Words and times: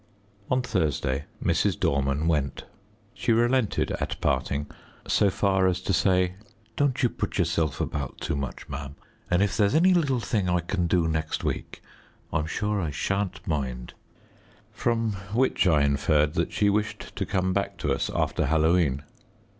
On 0.49 0.63
Thursday 0.63 1.25
Mrs. 1.43 1.79
Dorman 1.79 2.27
went. 2.27 2.63
She 3.13 3.31
relented, 3.31 3.91
at 3.91 4.19
parting, 4.19 4.65
so 5.07 5.29
far 5.29 5.67
as 5.67 5.79
to 5.81 5.93
say 5.93 6.33
"Don't 6.75 7.03
you 7.03 7.07
put 7.07 7.37
yourself 7.37 7.79
about 7.79 8.19
too 8.19 8.35
much, 8.35 8.67
ma'am, 8.67 8.95
and 9.29 9.43
if 9.43 9.55
there's 9.55 9.75
any 9.75 9.93
little 9.93 10.19
thing 10.19 10.49
I 10.49 10.61
can 10.61 10.87
do 10.87 11.07
next 11.07 11.43
week, 11.43 11.83
I'm 12.33 12.47
sure 12.47 12.81
I 12.81 12.89
shan't 12.89 13.45
mind." 13.47 13.93
From 14.71 15.11
which 15.35 15.67
I 15.67 15.83
inferred 15.83 16.33
that 16.33 16.51
she 16.51 16.67
wished 16.67 17.15
to 17.15 17.23
come 17.23 17.53
back 17.53 17.77
to 17.77 17.93
us 17.93 18.09
after 18.11 18.47
Halloween. 18.47 19.03